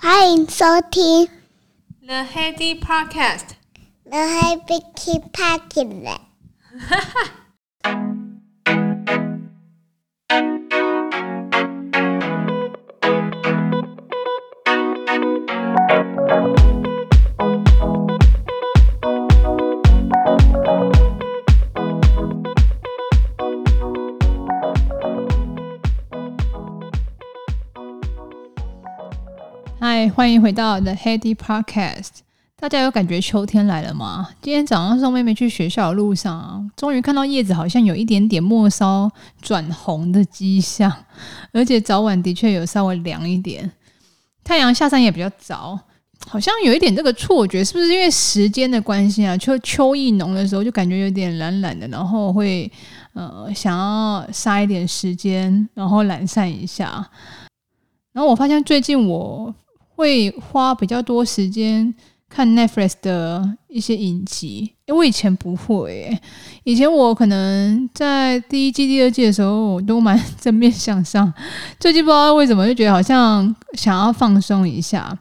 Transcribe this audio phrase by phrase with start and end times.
[0.00, 1.28] 欢迎收听
[2.04, 4.82] The Heady Podcast。The Heady
[5.32, 6.18] Podcast。
[6.78, 7.39] 哈哈。
[30.13, 32.09] 欢迎回到 The Heady Podcast。
[32.57, 34.29] 大家有感觉秋天来了吗？
[34.41, 39.09] 今天早上送妹妹去学校的路上，终于看到叶子好像有一点点末梢
[39.41, 40.91] 转红的迹象，
[41.53, 43.71] 而且早晚的确有稍微凉一点，
[44.43, 45.79] 太阳下山也比较早，
[46.27, 49.35] 好像有一点这个错觉，是不是因为时间的关系啊？
[49.37, 52.69] 秋秋意浓的时候就感觉有点懒懒的，然后会
[53.13, 57.09] 呃想要杀一点时间，然后懒散一下。
[58.11, 59.55] 然后我发现最近我。
[60.01, 61.93] 会花比较多时间
[62.27, 66.21] 看 Netflix 的一些影集，因为我以前不会诶，
[66.63, 71.31] 以前我可能在第一季、第二季的时候，我都蛮正面向上。
[71.79, 75.15] 最近不知道为什么，就觉得好像想要放松一下。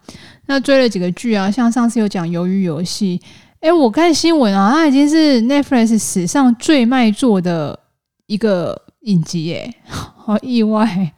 [0.47, 3.21] 那追了几个剧啊，像上次有讲《鱿鱼游戏》，
[3.61, 7.79] 诶，我看新闻啊，它已经是 Netflix 史上最卖座的
[8.27, 9.75] 一个影集，诶，
[10.17, 11.13] 好意外，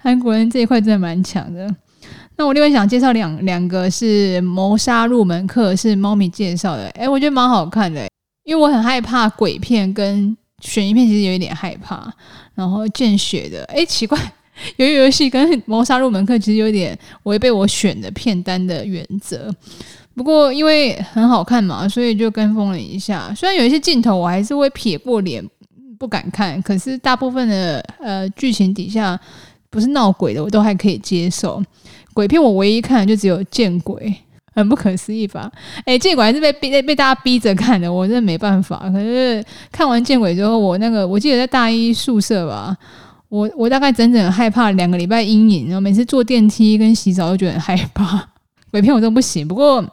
[0.00, 1.74] 韩国人这一块真的蛮强的。
[2.38, 8.06] 那我另外想介绍两两个是谋杀入门课，是猫咪介绍的，诶，我觉得蛮好看的，
[8.44, 12.12] 因为我很害怕鬼片跟悬疑片，其实有一点害怕，
[12.54, 14.18] 然后见血的，诶，奇怪，
[14.76, 19.50] 鱿鱼游戏跟谋杀入门课其实有点违背我选的片单的原则，
[20.14, 23.32] 不过因为很好看嘛，所以就跟风了一下。
[23.34, 25.42] 虽然有一些镜头我还是会撇过脸
[25.98, 29.18] 不敢看，可是大部分的呃剧情底下
[29.70, 31.62] 不是闹鬼的，我都还可以接受。
[32.16, 33.94] 鬼片我唯一看的就只有《见鬼》，
[34.54, 35.52] 很不可思议吧？
[35.84, 38.88] 哎，《见鬼》还是被逼被大家逼着看的，我真的没办法。
[38.90, 42.74] 可是看完《见鬼》之后，我那个我记得在大一宿舍吧，
[43.28, 48.26] 我我大概整整害怕两个礼拜阴影，然后每次坐电梯跟洗澡都觉得很害怕。
[48.72, 49.84] 鬼片我都不行，不过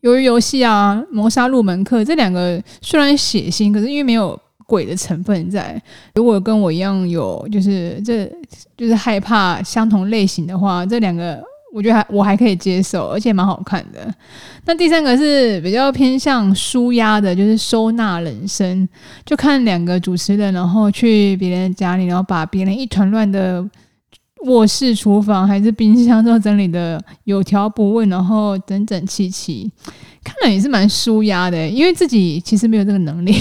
[0.00, 4.36] 由于游戏啊，谋杀入门课这两个虽然血腥，可是因为没有。
[4.66, 5.80] 鬼的成分在，
[6.14, 8.30] 如果跟我一样有，就是这
[8.76, 11.40] 就是害怕相同类型的话，这两个
[11.72, 14.12] 我觉得还我还可以接受，而且蛮好看的。
[14.64, 18.88] 那第三个是比较偏向舒压的，就是收纳人生，
[19.24, 23.64] 就看两个主持人，然后去别人家里，然后把别人一团乱的
[24.46, 29.70] 卧室、厨房还是冰箱都整理的有条不紊，然后整整齐齐，
[30.24, 33.34] 看了也是蛮舒压的，因为自己其实没有这个能力。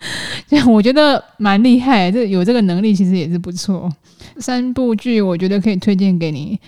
[0.48, 3.90] 这我觉得蛮厉害，这有这个能力其实也是不错。
[4.38, 6.58] 三部剧我觉得可以推荐给你。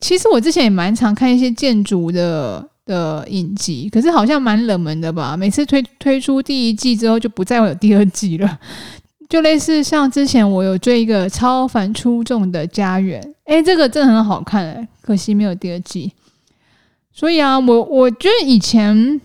[0.00, 5.34] 其实我之前也蛮常看一些建筑的的影集，可是好像蛮冷门的吧。
[5.34, 8.58] 每次推推出第一季之后就不再会有第二季了。
[9.28, 16.12] 就类似像之前我有追一个超凡出众的家园，诶，这个真的很好看，可惜没有第二季。
[17.12, 19.20] 所以啊，我我觉得以前。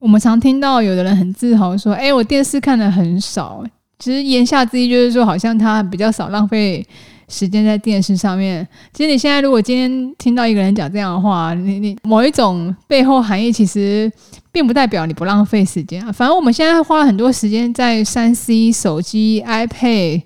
[0.00, 3.62] 我们常听到有的人很自豪说：“哎，我电视看的很少。”
[4.00, 6.84] 其实言下之意就是说，好像他比较少浪费
[7.28, 8.66] 时间在电视上面。
[8.94, 14.10] 其实你现在如果今天听到一个人讲这样的话，你你某一种背后含义，其实
[14.50, 16.10] 并不代表你不浪费时间啊。
[16.10, 20.22] 反正我们现在花了很多时间在三 C 手机、iPad。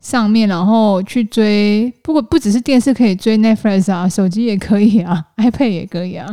[0.00, 6.26] 上面，然后去追，不过不只是电视可以追 Netflix 啊，手机也可以啊， iPad 也可以啊。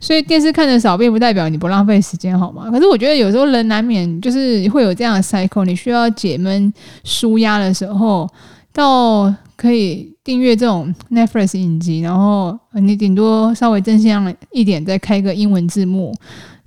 [0.00, 2.68] 所以电视看的少，并不代表你不浪费时间，好吗？
[2.70, 6.72] 可是我觉得有时候人难免就是会有这样的 cycle，你需要解闷、
[7.04, 8.28] 舒压的时候，
[8.72, 16.12] 到可以订阅这种 Netflix 影集，然后你顶多稍微正向一点，再开个英文字幕，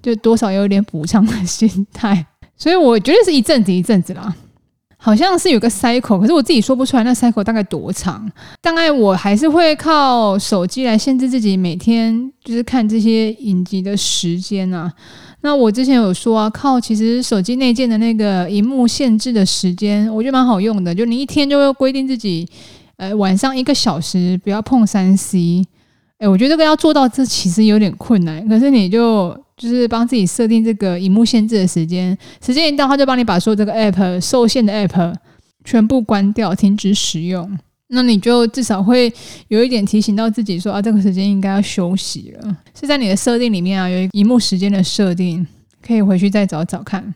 [0.02, 2.26] 就多少有点补偿的心态。
[2.58, 4.34] 所以我觉得是一阵子一阵子啦。
[5.06, 8.28] 好像是有个 cycle，可是我自己说不出来那 cycle 大概多长。
[8.60, 14.92] 大概我还是会靠手机来限制自己每天就是看这些影集的时间啊。
[15.42, 20.96] 那我之前有说啊，靠，其实手机内建的那个荧幕限制的时间，我觉得蛮好用的。
[20.96, 22.50] 就你一天就会规定自己，
[22.98, 25.64] 呃，晚上一个小时不要碰三 C。
[26.28, 28.48] 我觉得这个要做到，这其实有点困难。
[28.48, 29.38] 可是你就。
[29.58, 35.16] 就是帮自己设定这个荧幕限制的时间，时间一到，他就帮你把所有这个 app 受限的 app
[35.64, 37.58] 全部关掉，停止使用。
[37.88, 39.10] 那你就至少会
[39.48, 42.58] 有一点提醒到自己说啊，这个时间应该要休息了。
[42.78, 45.48] 是在你的设定里面啊，有一个荧幕时间的设定，
[45.82, 47.16] 可以回去再找找看。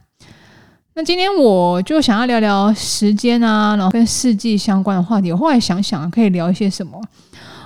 [0.95, 5.29] 那今天我就想要聊聊时间啊，然后跟四季相关的话题。
[5.33, 7.01] 我后来想想，可以聊一些什么？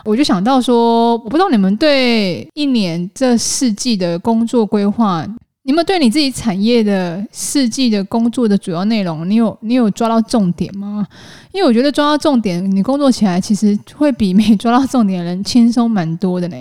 [0.03, 5.25] 我就想到说，我不知道你们对一年这四季的工作规划。
[5.65, 11.07] 你们对你自己产业的四季的工作的主要内容，你有你有抓到重点吗？
[11.53, 16.57] 因为我觉得抓到重点，你工作起来其实会比没抓到重点的人轻松蛮多的呢。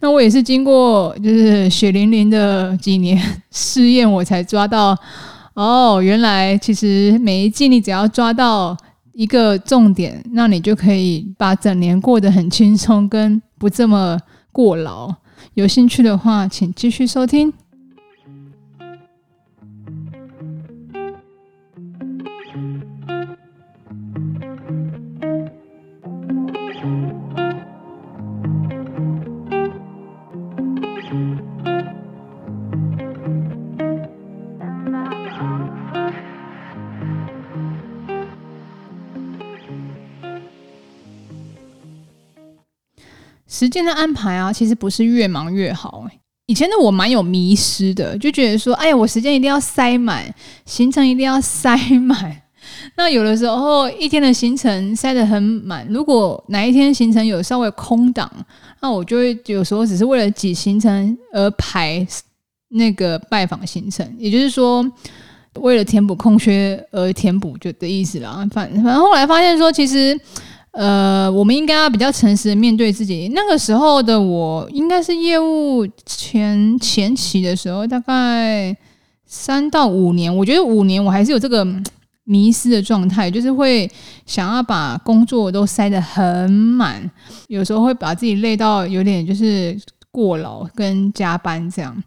[0.00, 4.96] 那我也是经过就是血淋淋的几年 试验，我才抓到
[5.52, 8.74] 哦，原来其实每一季你只要抓到
[9.18, 14.16] 一个重点，那你就可以把整年过得很轻松，跟不这么
[14.52, 15.12] 过劳。
[15.54, 17.52] 有兴趣的话，请继续收听。
[43.48, 46.06] 时间的安排啊，其实不是越忙越好。
[46.46, 50.32] 以前的我蛮有迷失的，就觉得说，哎呀，我时间一定要塞满，
[50.64, 52.42] 行程一定要塞满。
[52.96, 58.30] 那有的时候一天的行程塞得很满，如果哪一天行程有稍微空档，
[58.80, 62.06] 那我就会有时候只是为了挤行程而排
[62.68, 64.84] 那个拜访行程，也就是说，
[65.54, 68.36] 为了填补空缺而填补就的意思啦。
[68.50, 70.18] 反反正后来发现说，其实。
[70.78, 73.32] 呃，我们应该要比较诚实的面对自己。
[73.34, 78.76] 那个时候的我，应该是业务前前期的时候，大概
[79.26, 80.34] 三到五年。
[80.36, 81.66] 我觉得五年我还是有这个
[82.22, 83.90] 迷失的状态，就是会
[84.24, 87.10] 想要把工作都塞得很满，
[87.48, 89.76] 有时候会把自己累到有点就是
[90.12, 92.00] 过劳跟加班这样。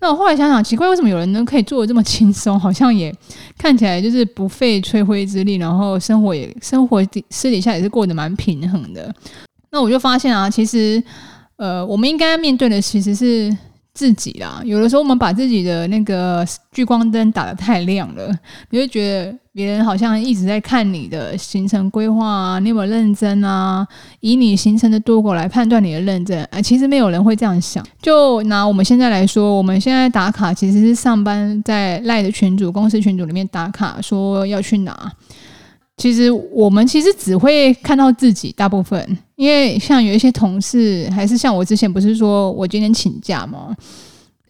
[0.00, 2.58] 那我后来想想，奇怪，为什么有人能可以做的这么轻松？
[2.60, 3.14] 好像也
[3.58, 9.14] 看起来就是不费吹灰之力，然后生活也生活底私底下也是过得蛮平衡的。
[9.70, 11.02] 那我就发现啊，其实
[11.56, 13.56] 呃，我们应该面对的其实是。
[13.92, 18.30] 自己啦，有的时候我们把自己的那个聚光灯打得太亮了，
[18.70, 23.86] 你会觉得别人好像一直在看你的行程规划啊，你有没有认真啊？
[24.20, 27.84] 以你行程的多过来判断你的认真，啊，其实没有人会这样想。
[28.00, 35.12] 就拿我们现在来说，我们现在打卡其实是上班在赖的群组、公司群组里面打卡，说要去哪。
[36.00, 43.76] 其实我们其实只会看到自己大部分，因为像有一些同事，还是像我之前不是说我今天请假吗？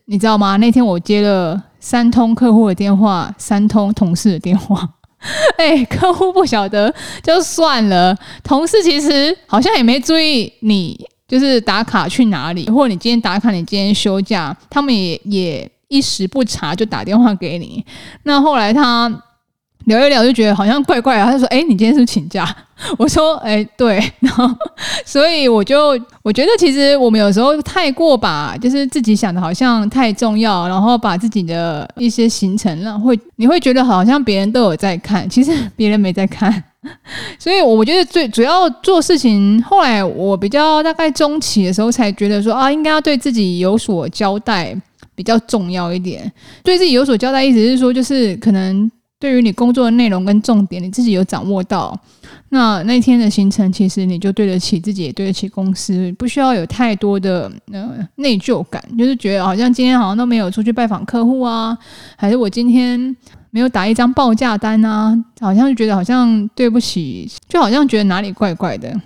[0.04, 0.56] 你知道吗？
[0.58, 4.88] 那天我接了三通客户的电话，三通同事的电话。
[5.58, 17.84] 哎，客户不晓得就算了，同事其实好像也没注意你，就是打卡去哪里，或者你今天打卡，你今天休假，他们也也一时不查就打电话给你。
[18.22, 19.12] 那后来他。
[19.86, 22.46] 聊一聊就觉得好像怪怪的，他说：“哎，你今天是不是请假？”
[22.96, 24.48] 我说：“哎，对。” 然后，
[25.04, 36.62] 所以我就我觉得，其实我们有时候太过把就是自己想的好像太重要，然后把自己的一些行程让会你会觉得好像别人都有在看， 其实别人没在看。
[37.38, 44.74] 所以我觉得最主要做事情，后来我比较大概中期的时候才觉得说啊，应该要对自己有所交代
[45.14, 46.30] 比较重要一点。
[46.62, 48.90] 对自己有所交代，意思是说就是可能。
[49.20, 51.96] 对于你工作的内容跟重点，你自己有掌握到，
[52.48, 61.76] 那那天的行程其实你就对得起自己，也对得起公司，不需要有太多的呃内疚感，就是觉得好像今天好像都没有出去拜访客户啊，
[62.16, 63.14] 还是我今天
[63.50, 68.98] 没有打一张报价单啊，好像就觉得好像对不起，就好像觉得哪里怪怪的。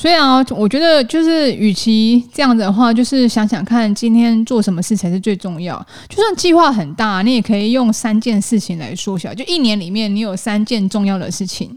[0.00, 5.76] 所以啊，我觉得就是，与其这样子的话，就是想想看今天做什么事才是最重要。
[6.08, 9.34] 就算计划很大，你也可以用三件事情来缩小。
[9.34, 11.76] 就一年里面，你有三件重要的事情，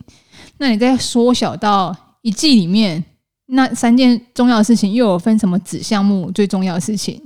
[0.57, 3.03] 那你再缩小到一季里面，
[3.47, 7.21] 那三件重要的事情又有分什么子项目最重要的事情？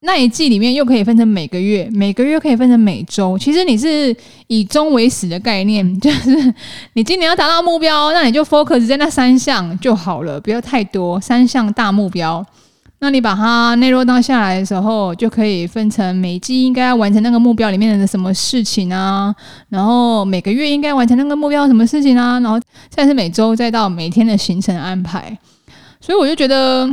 [0.00, 3.36] 那一季里面又可以分成每个月，每个月可以分成每周。
[3.38, 4.14] 其实你是
[4.46, 6.54] 以终为始的概念， 就是
[6.92, 11.18] 你今年要达到目标，那你就 focus 在那三项就好了，不要太多。
[11.18, 12.44] 三项大目标，
[13.00, 19.34] 那你把它内落到下来的时候，就可以分成每季应该要完成那个目标里面的什么事情啊，
[19.70, 22.60] 然后每个月应该完成那个目标什么事情啊，然后
[22.90, 25.36] 再是每周再到每天的行程安排。
[26.00, 26.88] 所以我就觉得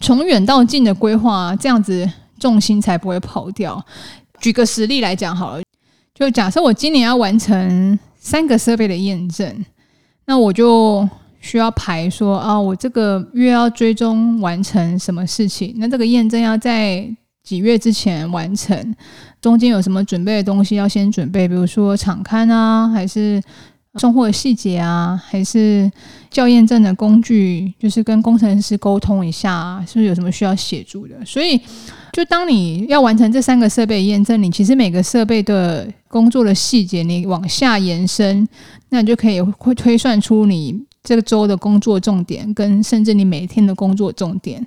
[0.00, 2.08] 从远到近的规划这样子。
[2.44, 3.82] 重心才不会跑掉。
[4.38, 5.62] 举个实例来讲好了，
[6.14, 9.64] 就假设我今年要完成三个设备的验证，
[10.26, 11.08] 那我就
[11.40, 15.74] 需要排说啊，我这个月要追踪完成什么事情？
[15.78, 17.08] 那这个验证要在
[17.42, 18.94] 几月之前完成？
[19.40, 21.48] 中间有什么准备的东西要先准备？
[21.48, 23.42] 比如说场刊啊，还是
[23.94, 25.90] 送货的细节啊，还是
[26.30, 31.14] 校验证的工具，就是跟工程师沟通一下，是不是有什么需要协助的？
[31.24, 31.58] 所以，
[32.14, 38.46] 就当你要完成这三个设备验证，你其实每个设备的工作的细节，你往下延伸，
[38.90, 44.64] 那你就可以会推算出你这个周的工作重点，跟甚至你每天的工作重点。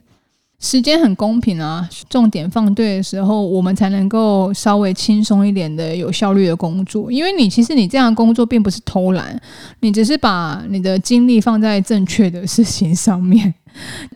[0.59, 7.09] 时间很公平啊，重点放对的时候，我们才能够稍微轻松一点的有效率的工作。
[7.09, 9.39] 因为你其实你这样工作并不是偷懒，
[9.79, 13.53] 你只是把你的精力放在正确的事情上面。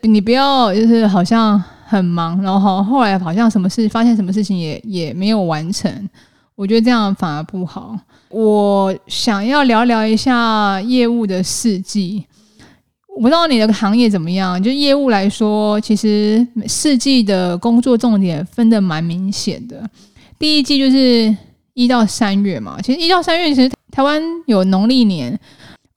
[0.01, 6.09] 你不要就是好像很忙，然后后来好像什么事发现什么事情也也没有完成。
[6.55, 7.97] 我觉得这样反而不好。
[8.29, 12.25] 我想要聊聊一下业务的四季。
[13.13, 19.83] 我不知道你的行业怎么样，就业务来说，其实四季的工作重点分得蛮明显的。
[20.39, 21.35] 第一季就是
[21.73, 25.37] 一到三月嘛，其实一到三月其实台湾有农历年，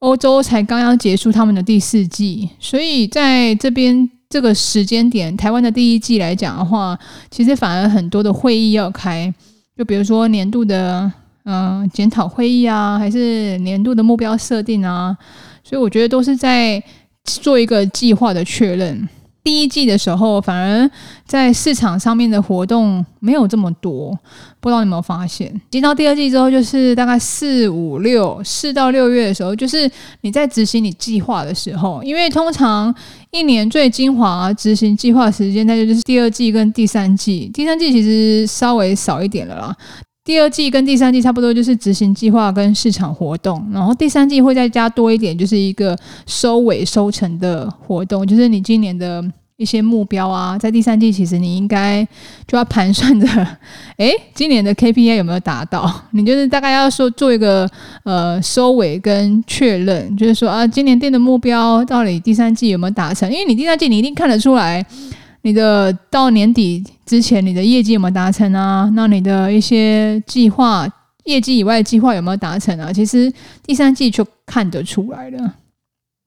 [0.00, 6.98] 欧洲才刚刚结束他们的第四季，所以在这边这个时间点，台湾的第一季来讲的话，
[7.30, 9.32] 其实反而很多的会议要开，
[9.78, 11.08] 就比如说年度的
[11.44, 15.16] 嗯检讨会议啊，还是年度的目标设定啊，
[15.62, 16.82] 所以我觉得都是在。
[17.26, 19.08] 做一个计划的确认。
[19.42, 20.90] 第一季的时候，反而
[21.26, 24.10] 在市场上面的活动没有这么多，
[24.60, 25.58] 不知道你有没有发现？
[25.70, 32.94] 进到第二季之后，就是大概四五六四到六月的时候，就是你在执行你计划的时候，因为通常
[33.34, 37.50] 一年最精华执行计划时间，那就是第二季跟第三季。
[37.52, 39.76] 第三季其实稍微少一点了啦。
[40.22, 49.22] 第二季跟第三季差不多，就是执行计划跟市场活动，然后第三季会再加多一点，就是一个收尾收成的活动，就是你今年的
[49.56, 52.06] 一些目标啊，在第三季其实你应该
[52.46, 53.26] 就要盘算着，
[53.98, 55.88] 诶，今年的 KPI 有没有达到？
[56.10, 57.68] 你就是大概要说做一个
[58.02, 63.30] 呃收尾跟确认，就是说啊，今年定的目标到底第三季有没有达成？
[63.30, 64.84] 因为你第三季你一定看得出来。
[65.46, 68.90] 你的到年底之前，你的业绩有没有达成啊？
[68.96, 70.88] 那你的一些计划，
[71.24, 72.90] 业绩以外的计划有没有达成啊？
[72.90, 73.30] 其实
[73.62, 75.54] 第三季就看得出来了。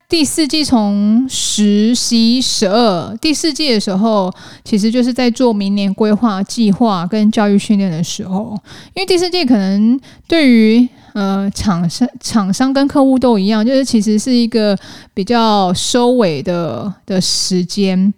[0.10, 4.34] 第四季从十、十一、十二，第四季的时候，
[4.64, 8.58] 其实就是在做明年规划、计划跟教育训练的时候。
[8.94, 14.78] 因为第四季可能对于呃厂商、厂商跟客户都一样，就是其实是一个
[15.14, 18.14] 比较收尾的的时间。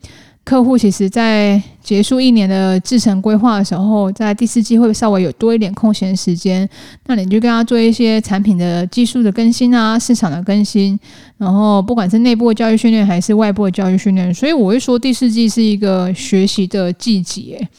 [0.50, 6.68] 客户其实，在结束一年的制程规划的时候，在第四季会稍微有多一点空闲时间，
[7.06, 11.00] 那你就跟他做一些产品的技术的更新啊，市场的更新，
[11.38, 17.70] 然后不管是内部的教育训练还是外部的教育训练，所以我会说第四季是一个学习的季节，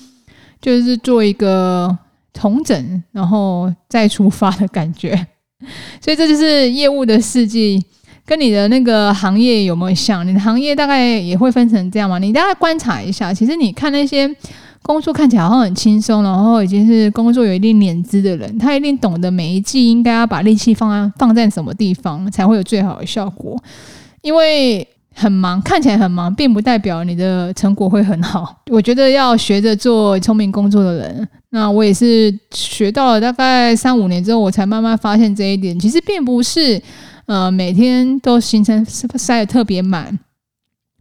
[0.61, 1.99] 就是做一个
[2.33, 5.27] 重整，然后再出发的感觉，
[6.01, 7.85] 所以这就是业务的四季。
[8.27, 10.27] 跟你的那个行业有没有像？
[10.27, 12.19] 你的行业大概也会分成这样吗？
[12.19, 14.29] 你大概观察一下，其实你看那些
[14.83, 23.61] 工作看起来好像很轻松，然后已经是工作有一定年资的人，他一定懂得每一季应该要把力气放在放在什么地方才会有最好的效果。
[24.23, 28.63] 因为很忙，看起来很忙，并不代表你的成果会很好。
[28.71, 31.29] 我觉得要学着做聪明工作的人。
[31.51, 36.81] 那我也是学到了大概三五年之后，我才慢慢发现这一点，其实并不是。
[37.31, 40.19] 呃，每天都行程塞得特别满，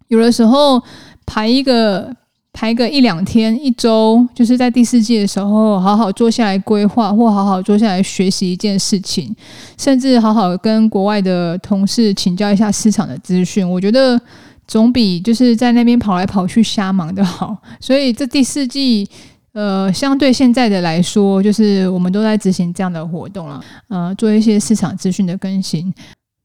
[0.09, 0.79] 有的时候
[1.25, 2.15] 排一个
[2.53, 9.36] 排个一两天、一周，就是在第四季的时候，好好坐下来规划，或好好坐下来学习一件事情，
[9.75, 13.67] 甚至好好跟国外的同事请教一下市场的资讯。
[13.67, 14.21] 我觉得
[14.67, 17.57] 总比就是在那边跑来跑去瞎忙的好。
[17.79, 19.09] 所以这第四季，
[19.53, 25.91] 呃，相对现在的来说，就是我们都在执行这样的活动了，呃，做一些市场资讯的更新。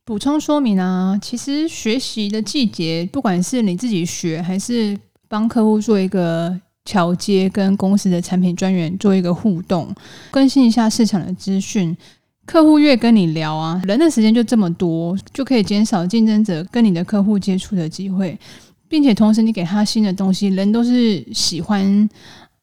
[0.06, 9.94] 补充说明啊，其实学习的季节，不管是你自己学，还是帮客户做一个桥接，跟公司的产品专员做一个互动，
[10.30, 11.96] 更新一下市场的资讯。
[12.44, 18.38] 客户越跟你聊啊，人的时间就这么多，就可以减少竞争者跟你的客户接触的机会，
[18.86, 22.06] 并且同时你给他新的东西，人都是喜欢。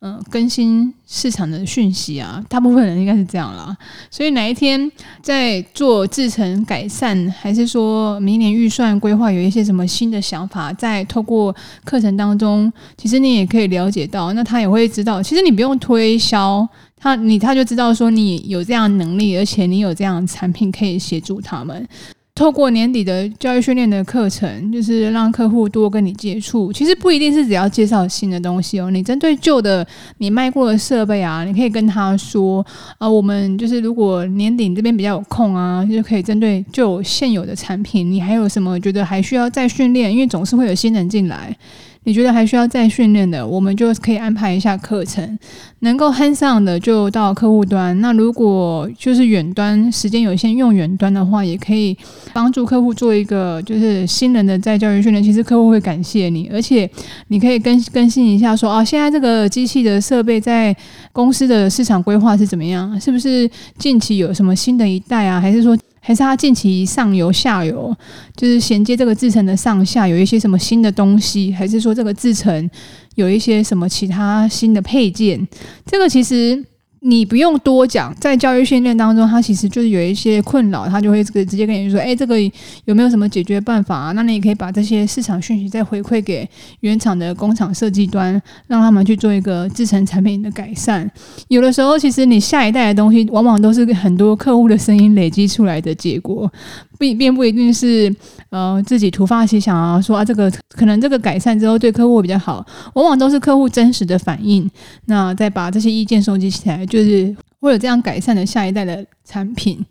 [0.03, 3.77] 嗯，更新市场的讯息啊，大部分人应该是这样啦。
[4.09, 4.91] 所以哪一天
[5.21, 11.55] 在做制程改善，还是说明年预算规划有一些什么新的想法，在透过
[11.85, 15.21] 课程当中，其实你也可以了解到，那他也会知道。
[15.21, 16.67] 其实你不用推销
[16.97, 21.87] 他，你他就知道说你有这样能力，而且你有这样产品可以协助他们。
[22.33, 26.71] 透过年底的教育训练的课程，就是让客户多跟你接触。
[26.71, 29.85] 其实不一定是只要介绍新的东西哦，你针对旧的
[30.17, 32.65] 你卖过的设备啊，你可以跟他说
[32.97, 40.11] 啊，我们就是如果年底这边比较有空啊，就可以针对就现有的产品，你还有什么觉得还需要再训练？
[40.11, 41.55] 因为总是会有新人进来。
[42.03, 45.37] 你觉得还需要再训练的，我们就可以安排一下课程，
[45.81, 47.99] 能够 hands on 的就到客户端。
[48.01, 51.95] 那如果就是远端时间有限，用远端的话，也可以
[52.33, 55.23] 帮助客户做一个就是新人的再教育训练。
[55.23, 56.89] 其实客户会感谢你，而且
[57.27, 60.75] 你可以更更新一下说，说啊，现在这个机器的设备在
[61.11, 62.99] 公司的市场规划是怎么样？
[62.99, 65.39] 是不是近期有什么新的一代啊？
[65.39, 65.77] 还是说？
[66.01, 67.95] 还是它近期上游、下游，
[68.35, 72.69] 就是衔接这个制成的上下有一些什么新的东西，还是说这个制成
[73.15, 75.47] 有一些什么其他新的配件？
[75.85, 76.65] 这个其实。
[77.03, 82.39] 你不用多讲，在教育训练当中，他其实就是有一些困扰，他就会这个直接跟你说：“哎，这个
[82.85, 86.47] 有没有什么解决办法啊？”那你也可以把这些市场讯息再回馈给
[86.81, 91.09] 原厂的工厂设计端，让他们去做一个制成产品的改善。
[91.47, 96.51] 有的时候，其实你下一代的东西，往往都是很多客户的声音累积出来的结果。
[96.99, 98.15] 并并不一定是
[98.51, 104.69] 呃自己突发奇想啊，说啊这个可能这个改善之后对客户比较好，往往都是客户真实的反应。
[105.05, 109.83] 那再把这些意见收集起来，就是会有这样改善的下一代的产品。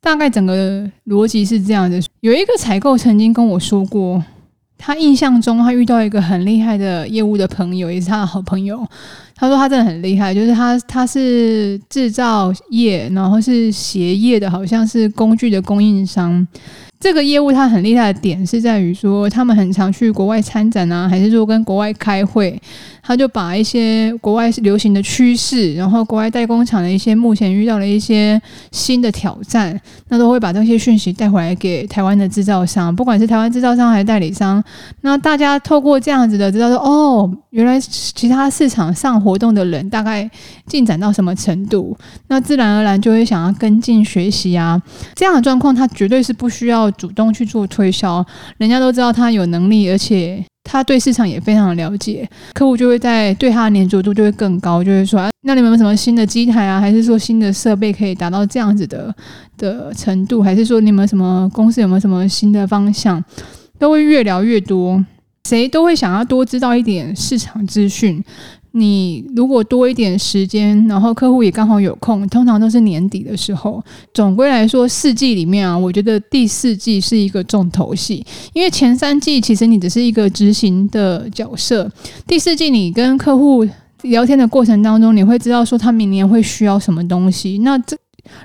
[0.00, 2.00] 大概整个逻辑是这样的。
[2.20, 4.22] 有一个采购曾经跟我说过，
[4.78, 8.84] 他印象中他遇到一个很厉害的业务的朋友，也是他的好朋友。
[9.36, 16.46] 他说他真的很厉害，就是他他是制造业，然后是鞋业的，好像是工具的供应商。
[16.98, 22.60] 这个业务他很厉害的点是在于说，他们很常去国外参展啊，还是说跟国外开会，
[23.02, 28.40] 他就把一些国外流行的趋势，然后国外代工厂的一些目前遇到的一些
[28.70, 29.78] 新的挑战，
[30.08, 34.62] 那都会把这些讯息带回来给台湾的制造商，不管是台湾制造商还是代理商。
[35.00, 40.30] 那大家透过这样子的知道说，哦，原来其他市场上活动的人大概
[40.66, 41.96] 进展到什么程度，
[42.28, 44.80] 那自然而然就会想要跟进学习啊。
[45.14, 46.92] 这样的状况，他绝对是不需要。
[46.92, 48.24] 主动去做推销，
[48.58, 59.14] 人家都知道他有能力，而且他对市场也非常的了解，客户就会在对他的黏着度就会更高，就会说，啊，那你们有什么新的机台啊，还是说新的设备可以达到这样子的
[59.58, 63.22] 的程度，还是说你们什么公司有没有什么新的方向，
[63.78, 65.04] 都会越聊越多，
[65.48, 68.22] 谁都会想要多知道一点市场资讯。
[68.72, 73.82] 你如果多一点时间，然后客户也刚好有空，通常都是年底的时候。
[74.12, 81.90] 总归来说，四季里面啊，我觉得第四季是一个重头戏，因为前三季其实你只是一个执行的角色，
[82.26, 83.66] 第四季你跟客户
[84.02, 87.58] 聊天的过程当中，你会知道说他明年会需要什么东西。
[87.58, 87.96] 那这。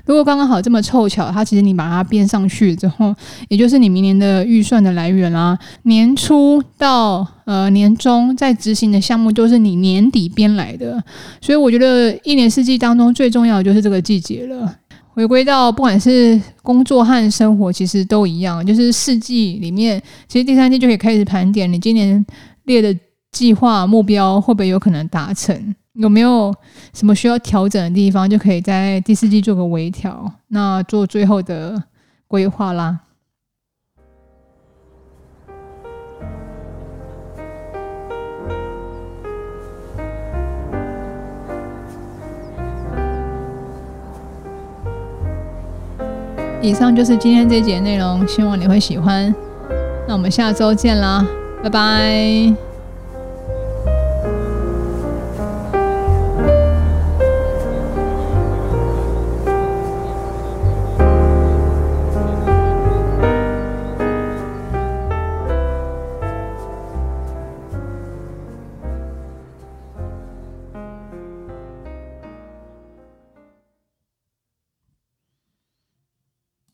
[0.04, 3.14] 如果刚刚好这么凑巧，它其实你把它编上去之后，
[3.48, 5.58] 也就是你明年的预算的来源啦。
[5.84, 11.02] 年初到呃年终在执行的项目都是你年底编来的，
[11.40, 14.74] 所以我觉得一年四季当中最重要的就是这个季节了。
[15.14, 22.24] 回归到不管是工作和生活，其实都一样，就是四季里面，其实第三季就可以开始盘点你今年
[22.66, 22.96] 列的
[23.32, 25.74] 计划目标会不会有可能达成。
[25.98, 26.54] 有没有
[26.94, 31.82] 什么需要调整的地方，就可以在第四季做个微调，那做最后的
[32.28, 33.00] 规划啦。
[46.62, 49.34] 以上就是今天这节内容，希望你会喜欢。
[50.06, 51.26] 那我们下周见啦，
[51.60, 52.67] 拜拜。